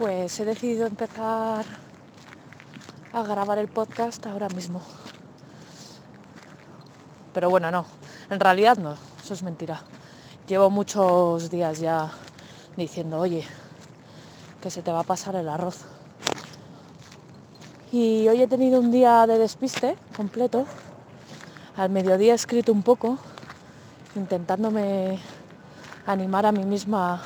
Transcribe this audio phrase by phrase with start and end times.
[0.00, 1.66] pues he decidido empezar
[3.12, 4.80] a grabar el podcast ahora mismo.
[7.34, 7.84] Pero bueno, no,
[8.30, 9.82] en realidad no, eso es mentira.
[10.48, 12.10] Llevo muchos días ya
[12.78, 13.44] diciendo, oye,
[14.62, 15.84] que se te va a pasar el arroz.
[17.92, 20.64] Y hoy he tenido un día de despiste completo.
[21.76, 23.18] Al mediodía he escrito un poco,
[24.16, 25.20] intentándome
[26.06, 27.20] animar a mí misma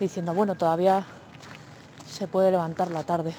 [0.00, 1.06] diciendo, bueno, todavía
[2.20, 3.34] se puede levantar la tarde.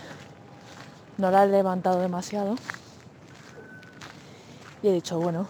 [1.19, 2.55] No la he levantado demasiado.
[4.81, 5.45] Y he dicho, bueno,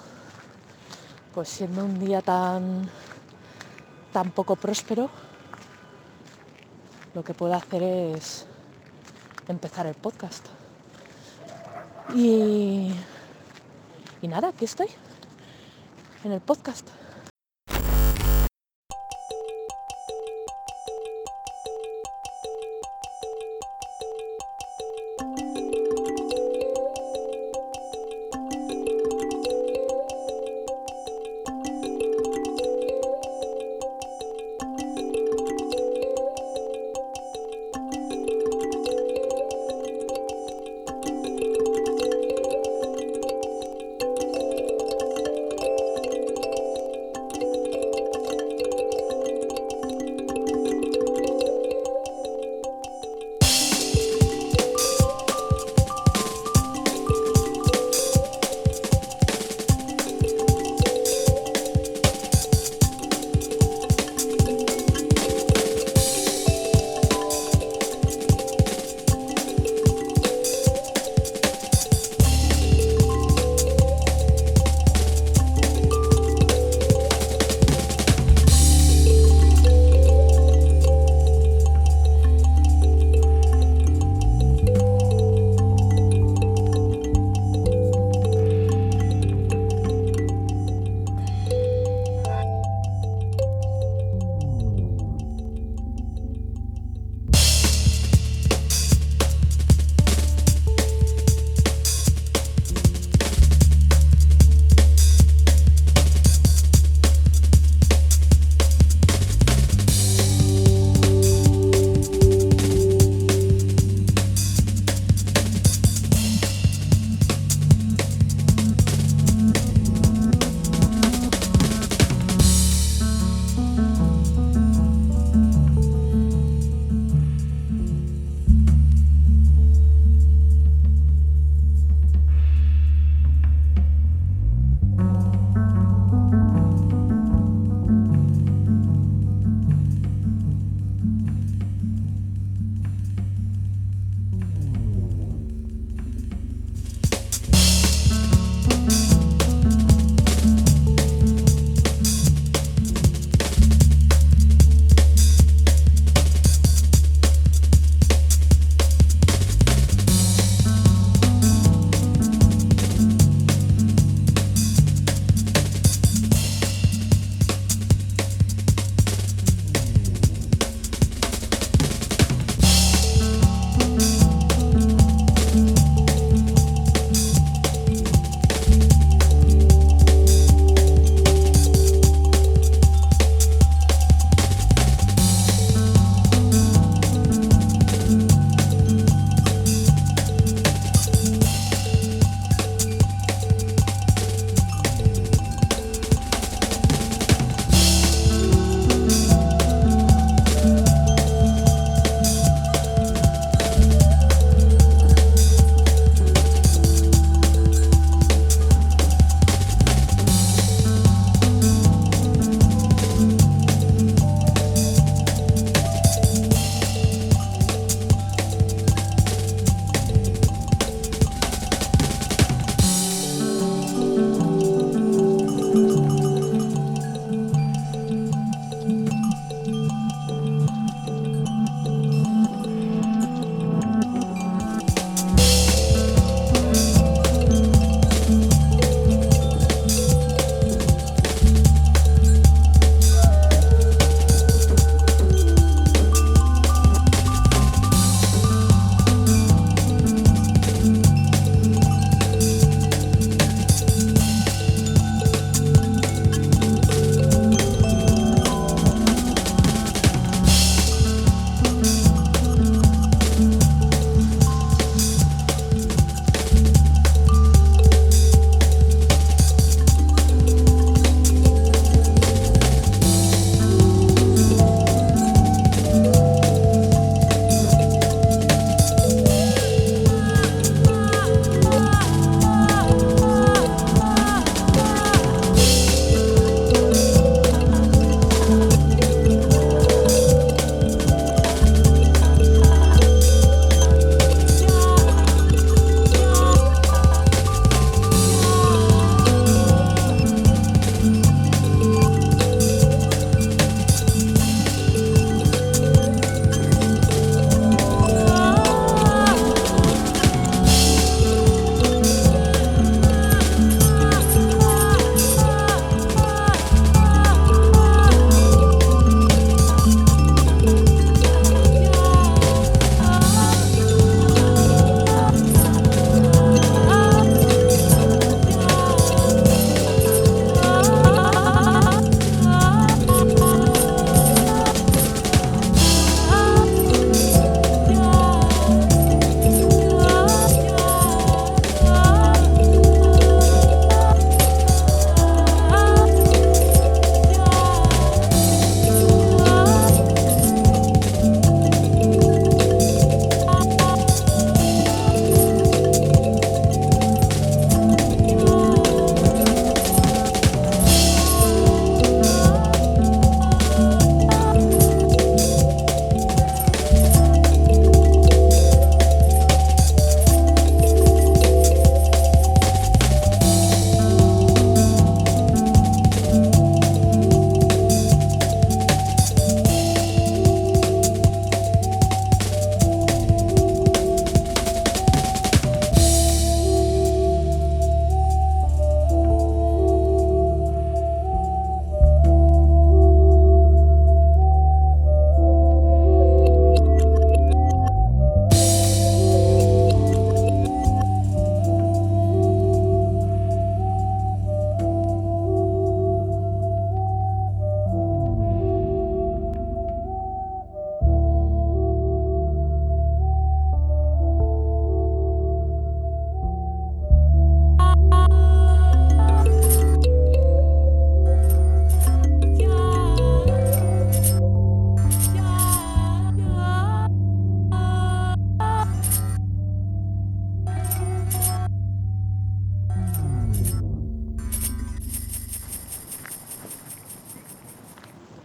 [1.33, 2.89] pues siendo un día tan,
[4.11, 5.09] tan poco próspero,
[7.13, 8.47] lo que puedo hacer es
[9.47, 10.45] empezar el podcast.
[12.13, 12.93] Y,
[14.21, 14.89] y nada, aquí estoy,
[16.25, 16.89] en el podcast.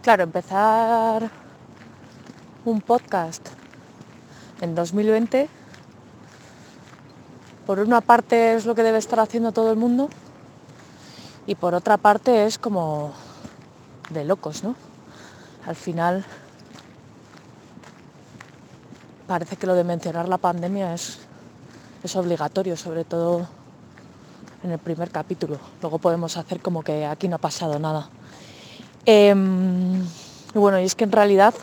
[0.07, 1.29] Claro, empezar
[2.63, 3.45] un podcast
[4.61, 5.49] en 2020,
[7.65, 10.07] por una parte es lo que debe estar haciendo todo el mundo
[11.45, 13.11] y por otra parte es como
[14.09, 14.77] de locos, ¿no?
[15.65, 16.23] Al final
[19.27, 21.19] parece que lo de mencionar la pandemia es,
[22.01, 23.45] es obligatorio, sobre todo
[24.63, 25.59] en el primer capítulo.
[25.81, 28.09] Luego podemos hacer como que aquí no ha pasado nada.
[29.09, 29.31] Y
[30.53, 31.53] bueno, y es que en realidad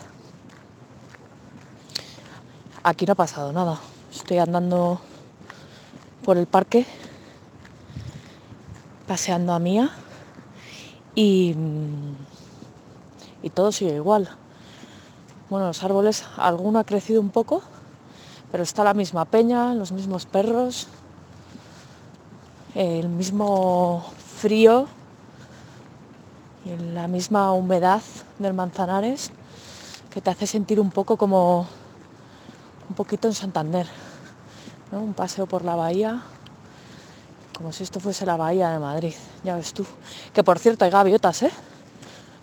[2.83, 3.79] aquí no ha pasado nada.
[4.11, 4.99] Estoy andando
[6.25, 6.87] por el parque,
[9.07, 9.91] paseando a Mía
[11.15, 11.55] y,
[13.43, 14.31] y todo sigue igual.
[15.51, 17.61] Bueno, los árboles, alguno ha crecido un poco,
[18.53, 20.89] pero está la misma peña, los mismos perros,
[22.75, 24.03] el mismo
[24.39, 24.89] frío
[26.65, 28.03] y la misma humedad
[28.39, 29.31] del Manzanares
[30.11, 31.67] que te hace sentir un poco como
[32.89, 33.87] un poquito en Santander,
[34.93, 36.23] un paseo por la bahía,
[37.57, 39.85] como si esto fuese la bahía de Madrid, ya ves tú.
[40.33, 41.51] Que por cierto hay gaviotas, ¿eh?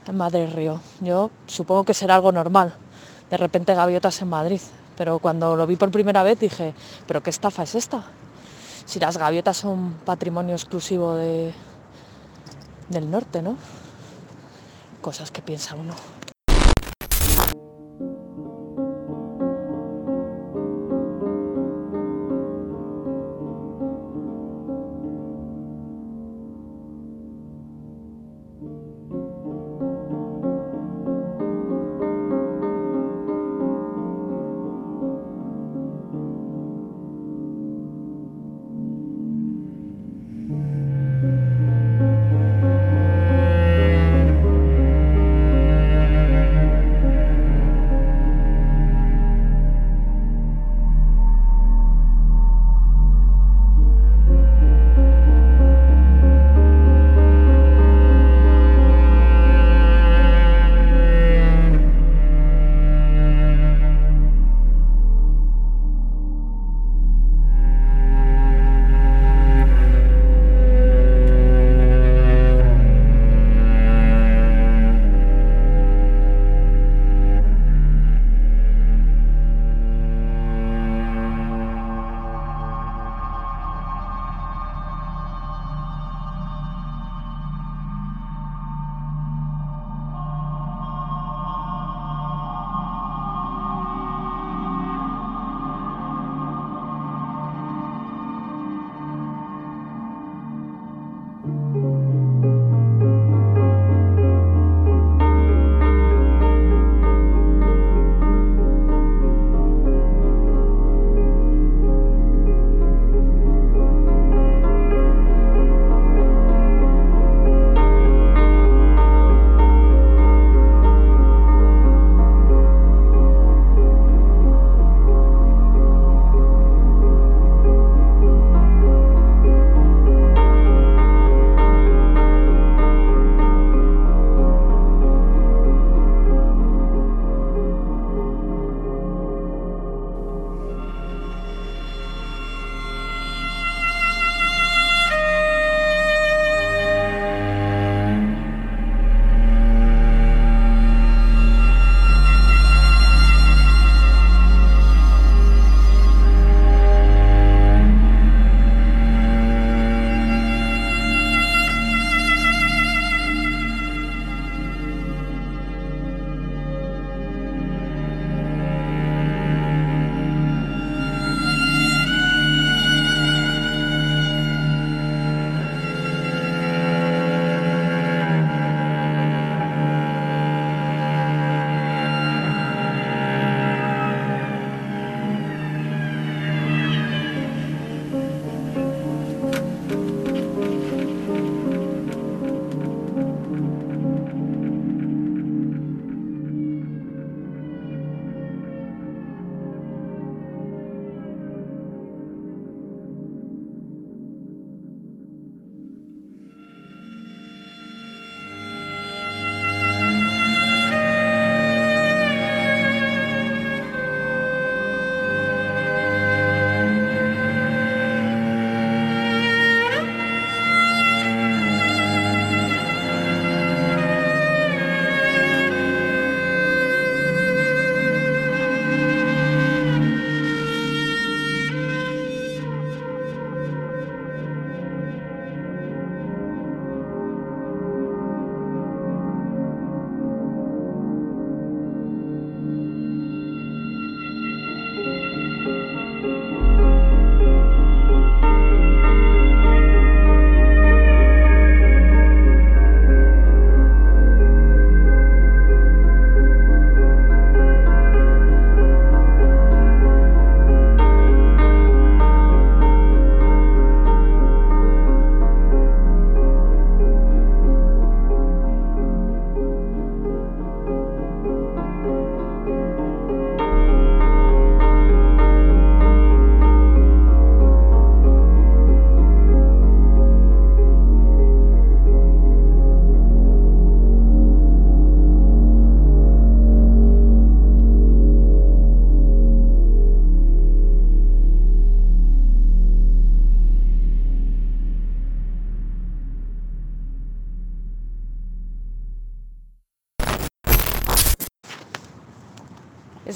[0.07, 0.81] En Madrid Río.
[0.99, 2.73] Yo supongo que será algo normal,
[3.29, 4.61] de repente gaviotas en Madrid,
[4.97, 6.73] pero cuando lo vi por primera vez dije,
[7.07, 8.03] ¿pero qué estafa es esta?
[8.91, 11.53] si las gaviotas son patrimonio exclusivo de,
[12.89, 13.55] del norte, ¿no?
[15.01, 15.95] Cosas que piensa uno.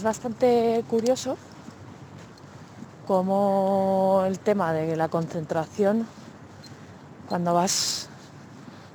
[0.05, 1.35] Bastante curioso
[3.07, 6.05] como el tema de la concentración
[7.27, 8.07] cuando vas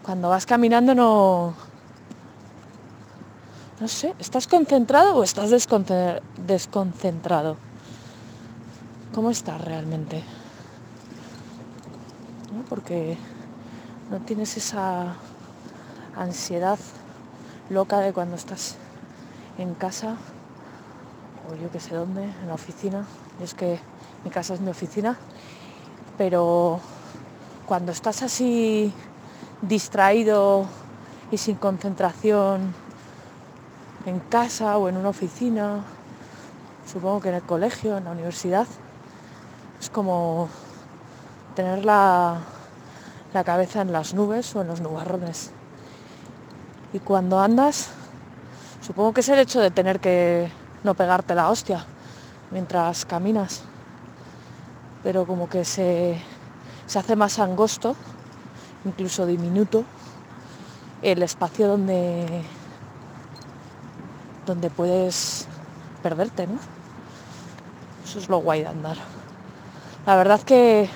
[0.04, 1.52] cuando vas caminando no
[3.80, 7.56] no sé, ¿estás concentrado o estás desconcentrado?
[9.14, 10.22] ¿Cómo estás realmente?
[12.68, 13.16] Porque
[14.10, 15.14] no tienes esa
[16.14, 16.78] ansiedad
[17.70, 18.76] loca de cuando estás
[19.56, 20.16] en casa
[21.48, 23.06] o yo que sé dónde, en la oficina.
[23.42, 23.78] es que
[24.24, 25.16] mi casa es mi oficina,
[26.18, 26.80] pero
[27.66, 28.92] cuando estás así
[29.62, 30.66] distraído
[31.30, 32.74] y sin concentración
[34.06, 35.80] en casa o en una oficina,
[36.90, 38.66] supongo que en el colegio, en la universidad,
[39.80, 40.48] es como
[41.54, 42.40] tener la,
[43.32, 45.50] la cabeza en las nubes o en los nubarrones.
[46.92, 47.88] Y cuando andas,
[48.80, 50.50] supongo que es el hecho de tener que
[50.84, 51.84] no pegarte la hostia
[52.50, 53.62] mientras caminas,
[55.02, 56.20] pero como que se,
[56.86, 57.94] se hace más angosto,
[58.84, 59.84] incluso diminuto,
[61.02, 62.44] el espacio donde
[64.46, 65.46] donde puedes
[66.02, 66.58] perderte, ¿no?
[68.04, 68.96] Eso es lo guay de andar.
[70.06, 70.88] La verdad que,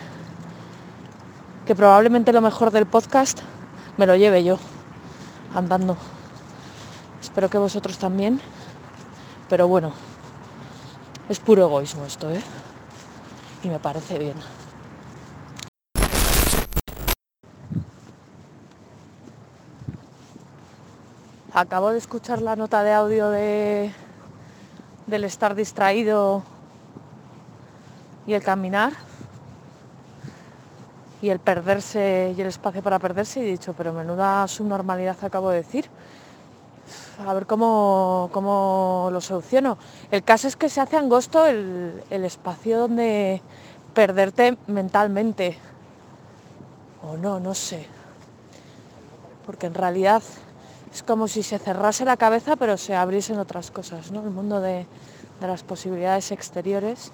[1.67, 3.41] que probablemente lo mejor del podcast
[3.97, 4.59] me lo lleve yo,
[5.55, 5.97] andando.
[7.23, 8.41] Espero que vosotros también.
[9.55, 9.93] Pero bueno,
[11.29, 12.43] es puro egoísmo esto, ¿eh?
[13.63, 14.35] Y me parece bien.
[21.53, 23.93] Acabo de escuchar la nota de audio de,
[25.07, 26.43] del estar distraído
[28.27, 28.93] y el caminar
[31.23, 35.51] y el perderse y el espacio para perderse y he dicho, pero menuda subnormalidad acabo
[35.51, 35.89] de decir.
[37.27, 39.79] A ver cómo, cómo lo soluciono.
[40.11, 43.41] El caso es que se hace angosto el, el espacio donde
[43.95, 45.57] perderte mentalmente.
[47.03, 47.87] O no, no sé.
[49.47, 50.23] Porque en realidad
[50.95, 54.23] es como si se cerrase la cabeza pero se abriesen otras cosas, ¿no?
[54.23, 54.87] El mundo de,
[55.41, 57.11] las posibilidades exteriores,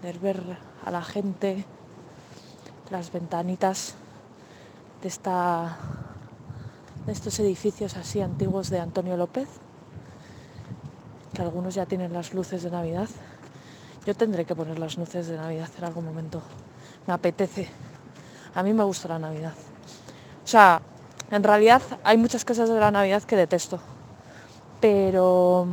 [0.00, 0.40] de ver
[0.84, 1.64] a la gente,
[2.90, 3.94] las ventanitas
[5.02, 5.76] de, esta,
[7.06, 9.48] de estos edificios así antiguos de Antonio López,
[11.32, 13.08] que algunos ya tienen las luces de Navidad.
[14.04, 16.42] Yo tendré que poner las luces de Navidad en algún momento.
[17.06, 17.68] Me apetece.
[18.54, 19.54] A mí me gusta la Navidad.
[20.44, 20.80] O sea,
[21.30, 23.78] en realidad hay muchas cosas de la Navidad que detesto,
[24.80, 25.66] pero,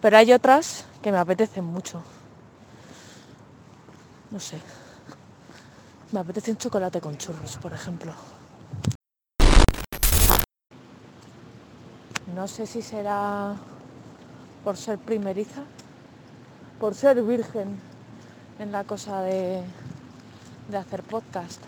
[0.00, 2.02] pero hay otras que me apetecen mucho.
[4.30, 4.58] No sé.
[6.12, 8.12] Me apetece un chocolate con churros, por ejemplo.
[12.34, 13.56] No sé si será
[14.64, 15.62] por ser primeriza,
[16.78, 17.78] por ser virgen
[18.58, 19.62] en la cosa de,
[20.68, 21.60] de hacer podcast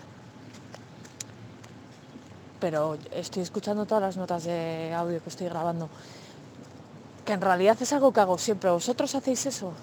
[2.63, 5.89] pero estoy escuchando todas las notas de audio que estoy grabando.
[7.25, 8.69] Que en realidad es algo que hago siempre.
[8.69, 9.73] ¿Vosotros hacéis eso?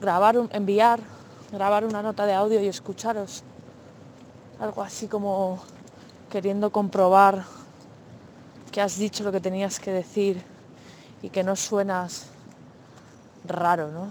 [0.00, 1.00] Grabar, enviar,
[1.50, 3.42] grabar una nota de audio y escucharos.
[4.60, 5.58] Algo así como
[6.30, 7.42] queriendo comprobar
[8.70, 10.42] que has dicho lo que tenías que decir
[11.22, 12.26] y que no suenas
[13.44, 14.08] raro, ¿no?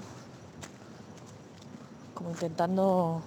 [2.13, 3.21] Como intentando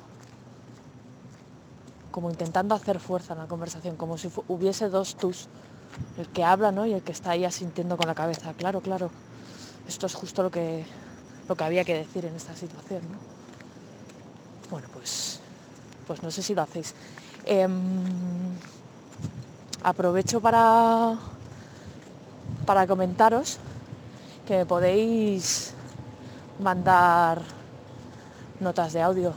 [2.12, 5.48] como intentando hacer fuerza en la conversación, como si hubiese dos tus,
[6.18, 6.86] el que habla ¿no?
[6.86, 8.52] y el que está ahí asintiendo con la cabeza.
[8.52, 9.10] Claro, claro,
[9.88, 10.84] esto es justo lo que,
[11.48, 13.00] lo que había que decir en esta situación.
[14.70, 15.40] Bueno, pues,
[16.06, 16.94] pues no sé si lo hacéis.
[17.44, 17.72] Em,
[19.82, 21.16] aprovecho para,
[22.66, 23.58] para comentaros
[24.46, 25.74] que me podéis
[26.58, 27.42] mandar
[28.60, 29.34] notas de audio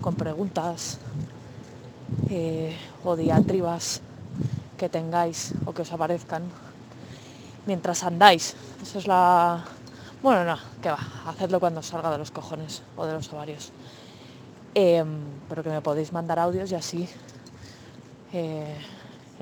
[0.00, 0.98] con preguntas
[2.30, 4.02] eh, o diatribas
[4.76, 6.42] que tengáis o que os aparezcan
[7.66, 8.58] mientras andáis.
[8.82, 9.62] Eso es la...
[10.22, 13.70] Bueno, no, que va, hacedlo cuando salga de los cojones o de los ovarios.
[14.74, 15.06] Em,
[15.48, 17.08] pero que me podéis mandar audios y así
[18.32, 18.74] eh,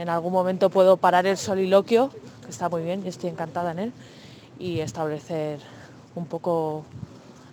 [0.00, 2.10] en algún momento puedo parar el soliloquio,
[2.42, 3.92] que está muy bien y estoy encantada en él,
[4.58, 5.60] y establecer
[6.14, 6.86] un poco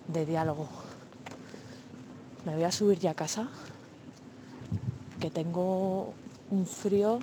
[0.08, 0.70] de diálogo.
[2.46, 3.50] Me voy a subir ya a casa
[5.20, 6.14] que tengo
[6.50, 7.20] un frío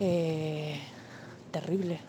[0.00, 0.80] eh,
[1.50, 2.00] terrible.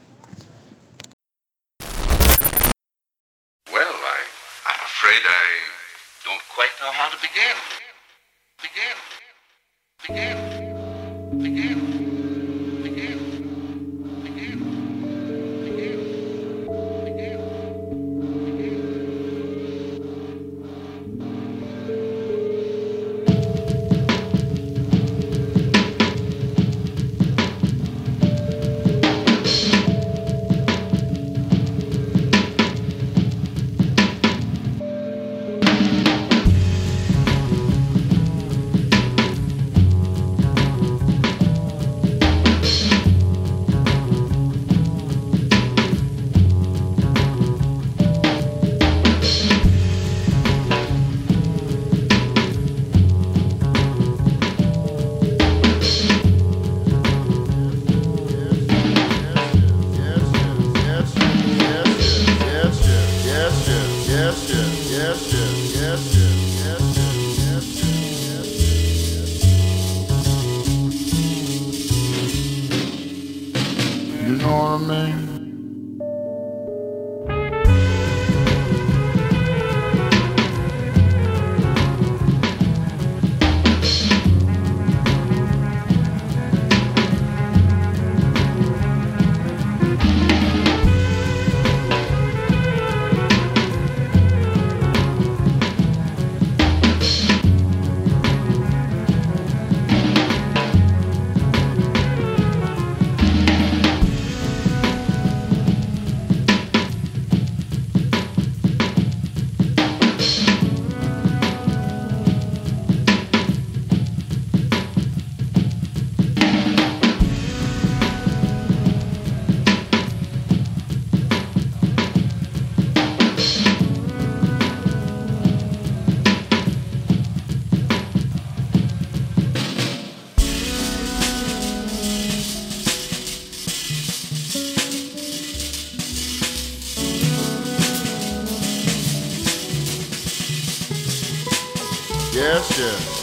[142.49, 143.18] Yes, yes.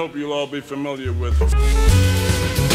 [0.00, 2.69] Hope you'll all be familiar with.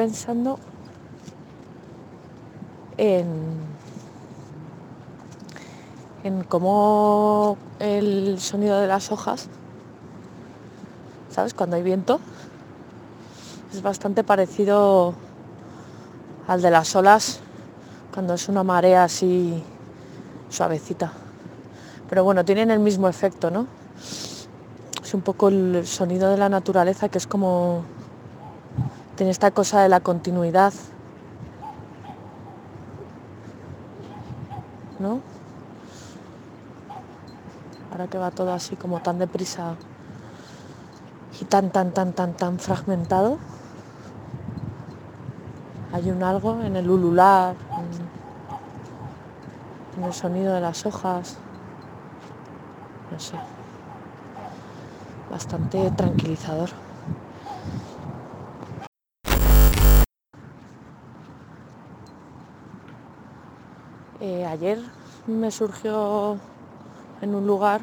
[0.00, 0.58] Pensando
[2.96, 3.26] en,
[6.24, 9.48] en cómo el sonido de las hojas,
[11.30, 11.52] ¿sabes?
[11.52, 12.18] Cuando hay viento,
[13.74, 15.12] es bastante parecido
[16.48, 17.40] al de las olas
[18.14, 19.62] cuando es una marea así
[20.48, 21.12] suavecita.
[22.08, 23.66] Pero bueno, tienen el mismo efecto, ¿no?
[23.98, 27.84] Es un poco el sonido de la naturaleza que es como
[29.20, 30.72] tiene esta cosa de la continuidad,
[34.98, 35.20] ¿no?
[37.92, 39.74] Ahora que va todo así como tan deprisa
[41.38, 43.36] y tan, tan, tan, tan, tan fragmentado,
[45.92, 47.56] hay un algo en el ulular,
[49.96, 51.36] en, en el sonido de las hojas.
[53.12, 53.34] No sé.
[55.30, 56.70] Bastante tranquilizador.
[64.30, 64.78] Ayer
[65.26, 66.38] me surgió
[67.20, 67.80] en un lugar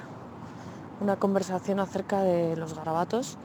[1.02, 3.38] una conversación acerca de los garabatos,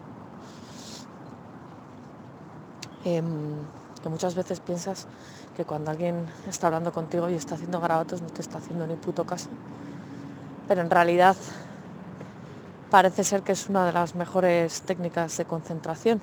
[3.04, 3.56] em,
[4.00, 5.08] que muchas veces piensas
[5.56, 8.94] que cuando alguien está hablando contigo y está haciendo garabatos no te está haciendo ni
[8.94, 9.48] puto caso,
[10.68, 11.36] pero en realidad
[12.88, 16.20] parece ser que es una de las mejores técnicas de concentración.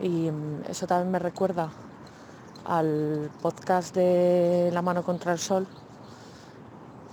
[0.00, 1.70] Y em, eso también me recuerda
[2.68, 5.66] al podcast de La mano contra el sol,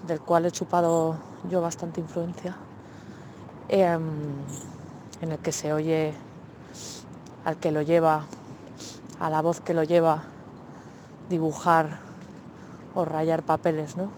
[0.08, 1.16] del cual he chupado
[1.50, 2.56] yo bastante influencia,
[3.70, 4.02] em,
[5.22, 6.14] en el que se oye
[7.46, 8.26] al que lo lleva,
[9.20, 10.24] a la voz que lo lleva,
[11.30, 12.00] dibujar
[12.96, 14.10] o rayar papeles, ¿no?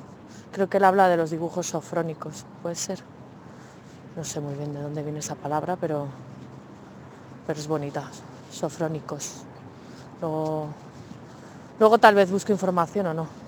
[0.52, 3.04] Creo que él habla de los dibujos sofrónicos, puede ser.
[4.16, 6.08] No sé muy bien de dónde viene esa palabra, pero,
[7.46, 8.10] pero es bonita,
[8.52, 9.44] sofrónicos.
[11.80, 13.45] Luego tal vez busco información o no.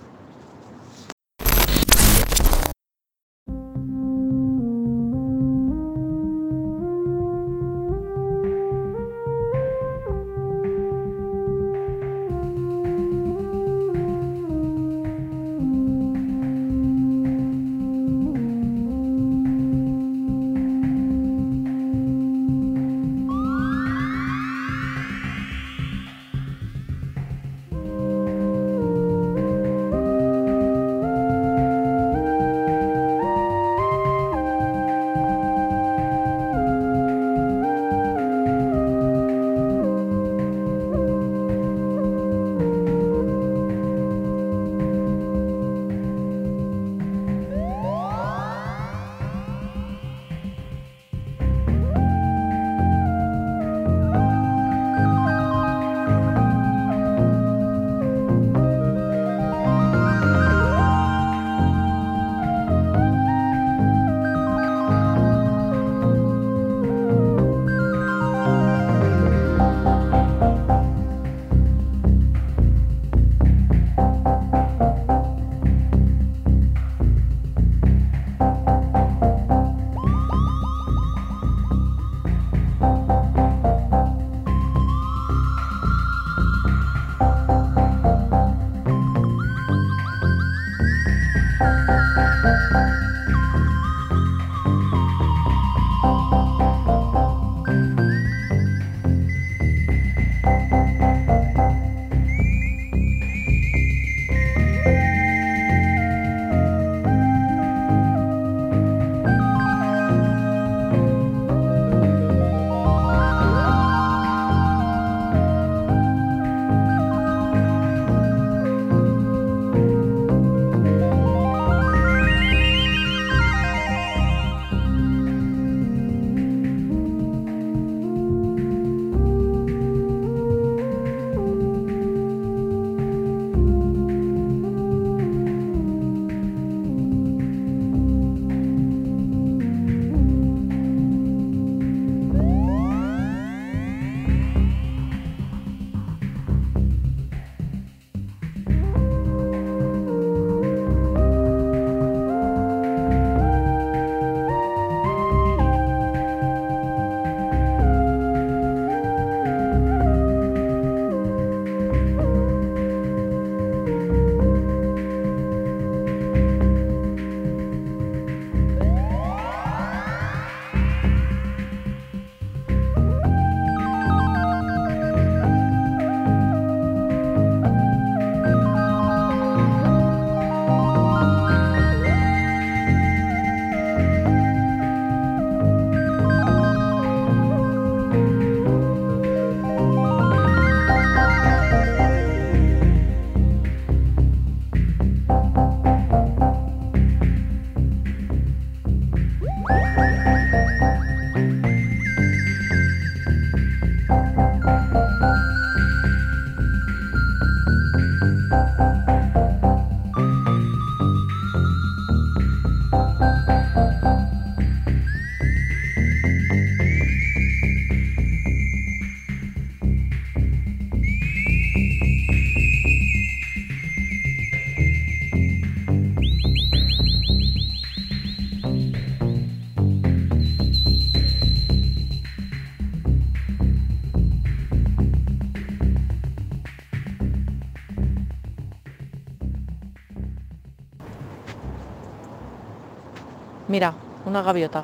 [244.38, 244.84] Una gaviota.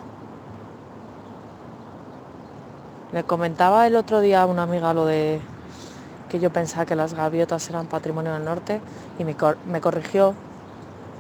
[3.12, 5.40] Le comentaba el otro día a una amiga lo de
[6.28, 8.82] que yo pensaba que las gaviotas eran patrimonio del norte
[9.20, 9.36] y me,
[9.68, 10.34] me corrigió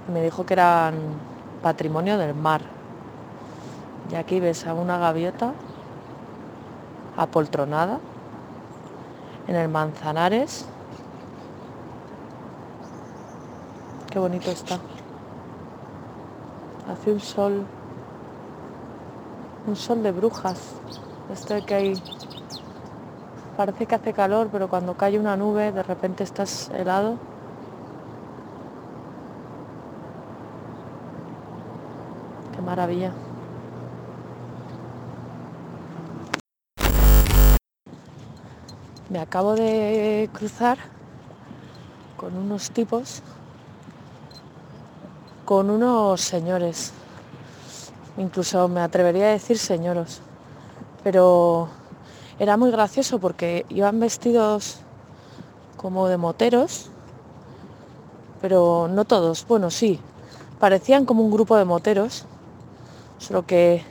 [0.08, 0.96] y me dijo que eran
[1.62, 2.62] patrimonio del mar.
[4.12, 5.54] Y aquí ves a una gaviota
[7.15, 8.00] apoltronada
[9.48, 10.65] en el Manzanares.
[14.10, 14.80] Qué bonito está.
[16.91, 17.65] Hace un sol,
[19.65, 20.60] un sol de brujas.
[21.32, 22.04] Esto de que hay,
[23.58, 27.17] parece que hace calor, pero cuando cae una nube de repente estás helado.
[32.56, 33.13] Qué maravilla.
[39.10, 40.78] Me acabo de cruzar
[42.17, 43.21] con unos tipos,
[45.45, 46.93] con unos señores,
[48.17, 50.21] incluso me atrevería a decir señoros,
[51.04, 51.69] pero
[52.39, 54.80] era muy gracioso porque iban vestidos
[55.78, 56.89] como de moteros,
[58.41, 59.99] pero no todos, bueno sí,
[60.60, 62.26] parecían como un grupo de moteros,
[63.17, 63.84] solo que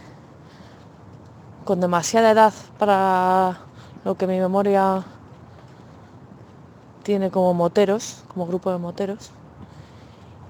[1.65, 3.61] con demasiada edad para
[4.05, 5.05] lo que mi memoria
[7.03, 9.31] tiene como moteros, como grupo de moteros.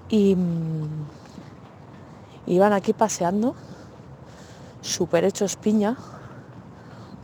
[0.08, 1.06] Y mm,
[2.46, 3.54] iban aquí paseando,
[4.80, 5.96] súper hechos piña,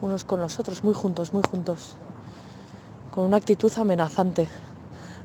[0.01, 1.97] unos con los otros, muy juntos, muy juntos,
[3.13, 4.49] con una actitud amenazante,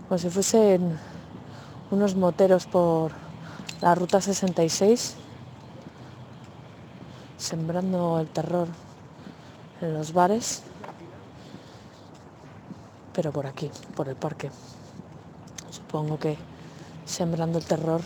[0.08, 0.98] como si fuesen
[1.92, 3.12] unos moteros por
[3.82, 5.16] la ruta 66,
[7.38, 8.68] sembrando el terror
[9.82, 10.64] en los bares
[13.14, 14.50] pero por aquí, por el parque.
[15.70, 16.36] Supongo que
[17.06, 18.02] sembrando el terror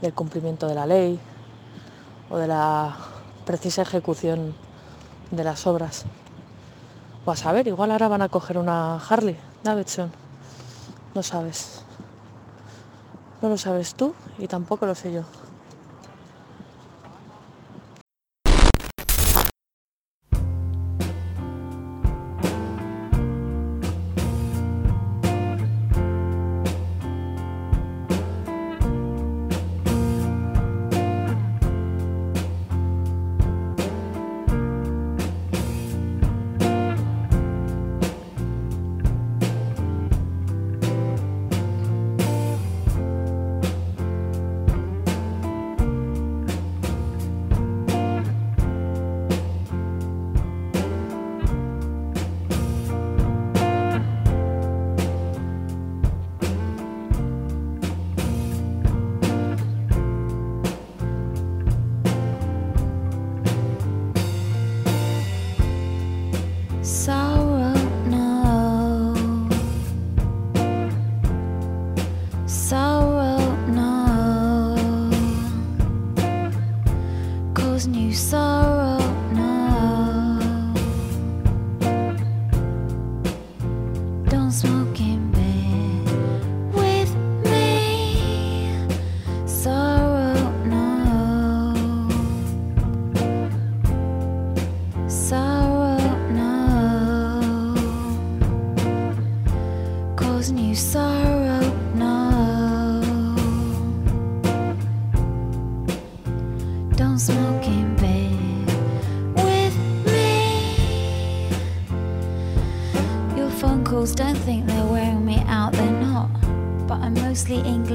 [0.00, 1.18] del cumplimiento de la ley
[2.30, 2.96] o de la
[3.44, 4.54] precisa ejecución
[5.30, 6.04] de las obras.
[7.24, 10.10] O a saber, igual ahora van a coger una Harley Davidson.
[11.14, 11.82] No sabes.
[13.42, 15.22] No lo sabes tú y tampoco lo sé yo.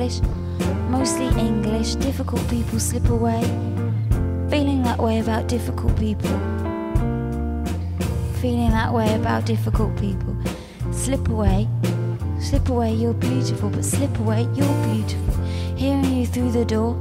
[0.06, 0.22] English,
[0.90, 1.96] mostly English.
[1.96, 3.42] Difficult people slip away.
[4.50, 6.30] Feeling that way about difficult people
[8.42, 10.36] feeling that way about difficult people.
[10.92, 11.68] Slip away,
[12.40, 15.44] slip away, you're beautiful, but slip away, you're beautiful.
[15.76, 16.96] Hearing you through the door,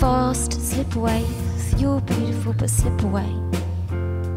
[0.00, 1.26] fast, slip away,
[1.76, 3.28] you're beautiful, but slip away.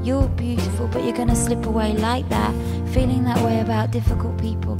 [0.03, 2.53] You're beautiful, but you're gonna slip away like that,
[2.93, 4.77] feeling that way about difficult people.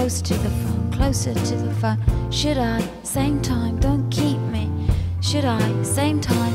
[0.00, 2.30] Come closer to the phone, closer to the phone.
[2.32, 2.80] Should I?
[3.02, 4.70] Same time, don't keep me.
[5.20, 5.60] Should I?
[5.82, 6.54] Same time,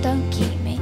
[0.00, 0.78] don't keep me.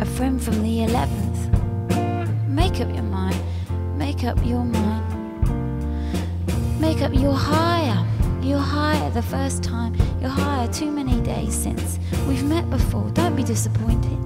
[0.00, 2.48] A friend from the 11th.
[2.48, 3.36] Make up your mind.
[3.98, 5.04] Make up your mind.
[6.80, 8.02] Make up your higher.
[8.40, 9.94] You're higher the first time.
[10.22, 11.98] You're higher too many days since.
[12.26, 13.10] We've met before.
[13.10, 14.18] Don't be disappointed.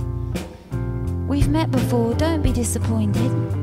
[1.26, 2.14] We've met before.
[2.14, 3.61] Don't be disappointed.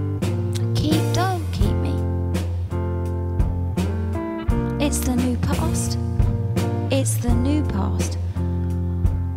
[5.50, 5.97] Past.
[6.91, 8.18] It's the new past.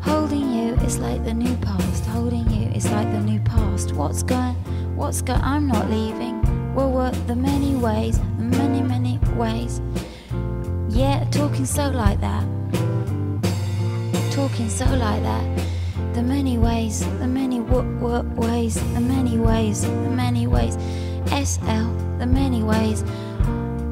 [0.02, 2.04] Holding you is like the new past.
[2.06, 3.92] Holding you is like the new past.
[3.92, 4.54] What's going?
[4.94, 5.40] What's going?
[5.40, 6.36] I'm not leaving.
[6.74, 9.80] We'll work the many ways, the many, many ways.
[10.88, 12.44] Yeah, talking so like that.
[14.32, 15.44] Talking so like that.
[16.14, 20.74] The many ways, the many what what ways, the many ways, the many ways.
[21.48, 21.88] SL,
[22.18, 23.02] the many ways.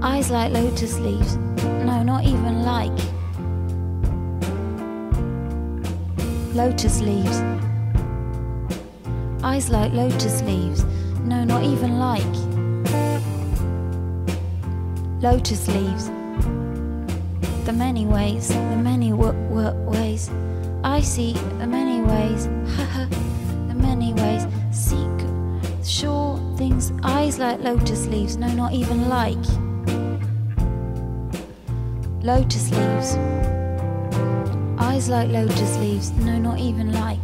[0.02, 1.38] Eyes like lotus leaves.
[1.84, 2.98] No, not even like.
[6.54, 7.40] Lotus leaves.
[9.42, 10.84] Eyes like lotus leaves.
[11.24, 12.34] No, not even like.
[15.22, 16.06] Lotus leaves.
[17.64, 20.30] The many ways, the many ways.
[20.82, 22.46] I see the many ways.
[23.68, 24.46] the many ways.
[24.72, 25.20] Seek,
[25.84, 26.92] sure things.
[27.02, 28.36] Eyes like lotus leaves.
[28.36, 29.69] No, not even like.
[32.22, 33.16] Lotus leaves.
[34.78, 36.10] Eyes like lotus leaves.
[36.12, 37.18] No, not even like.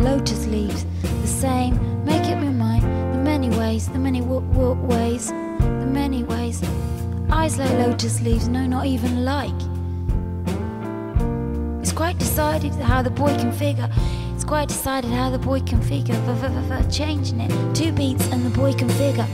[0.00, 0.84] Lotus leaves.
[1.20, 2.04] The same.
[2.04, 2.82] Make up your mind.
[2.82, 3.88] The many ways.
[3.88, 5.28] The many w- w- ways.
[5.28, 6.60] The many ways.
[7.30, 8.48] Eyes like lotus leaves.
[8.48, 9.54] No, not even like.
[11.80, 13.88] It's quite decided how the boy can figure.
[14.34, 16.16] It's quite decided how the boy can figure.
[16.16, 17.76] V- changing it.
[17.76, 19.28] Two beats and the boy can figure.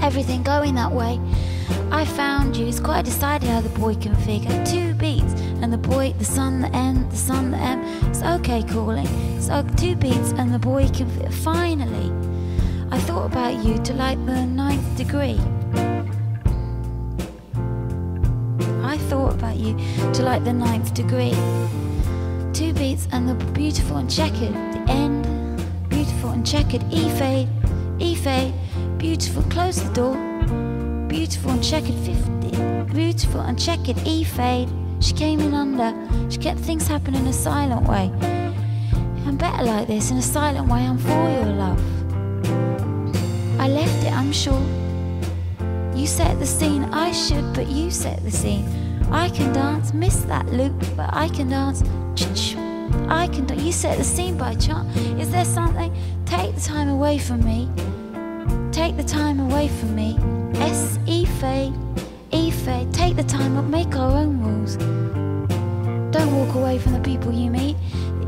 [0.00, 1.18] Everything going that way.
[2.00, 2.66] I found you.
[2.66, 4.64] It's quite decided how the boy can figure.
[4.64, 7.84] Two beats and the boy, the sun, the N, the sun, the M.
[8.08, 9.06] It's okay calling.
[9.36, 9.48] It's
[9.78, 12.10] two beats and the boy can fi- finally.
[12.90, 15.38] I thought about you to like the ninth degree.
[18.82, 19.76] I thought about you
[20.14, 21.36] to like the ninth degree.
[22.54, 24.54] Two beats and the beautiful and checkered.
[24.54, 25.26] The end,
[25.90, 26.82] beautiful and checkered.
[26.90, 27.48] E fade,
[27.98, 28.54] E fade,
[28.96, 29.42] beautiful.
[29.50, 30.29] Close the door.
[31.10, 32.94] Beautiful and checkered 50.
[32.94, 34.68] Beautiful and checkered E fade.
[35.00, 35.92] She came in under.
[36.30, 38.12] She kept things happen in a silent way.
[39.26, 40.86] I'm better like this in a silent way.
[40.86, 41.80] I'm for your love.
[43.58, 44.62] I left it, I'm sure.
[45.96, 48.64] You set the scene, I should, but you set the scene.
[49.10, 51.82] I can dance, miss that loop, but I can dance.
[53.08, 53.62] I can dance.
[53.64, 54.96] You set the scene by chance.
[55.18, 55.92] Is there something?
[56.24, 57.68] Take the time away from me.
[58.70, 60.16] Take the time away from me.
[60.60, 60.99] S
[61.40, 61.74] E fade,
[62.32, 62.92] E.
[62.92, 64.76] Take the time up, make our own rules.
[66.12, 67.76] Don't walk away from the people you meet.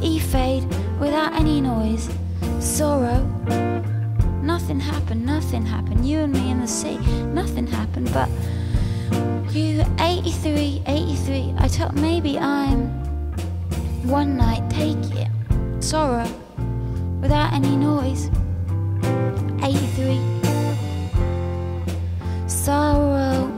[0.01, 0.65] E fade
[0.99, 2.09] without any noise.
[2.59, 3.21] Sorrow.
[4.43, 6.09] Nothing happened, nothing happened.
[6.09, 6.97] You and me in the sea,
[7.35, 8.11] nothing happened.
[8.15, 8.31] But
[9.55, 11.55] you, 83, 83.
[11.59, 12.89] I thought maybe I'm
[14.09, 15.29] one night, take it.
[15.85, 16.27] Sorrow
[17.21, 18.31] without any noise.
[19.63, 20.32] 83.
[22.63, 23.52] Sorrow,